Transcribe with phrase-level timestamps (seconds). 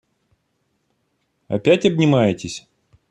[1.47, 2.67] Опять обнимаетесь?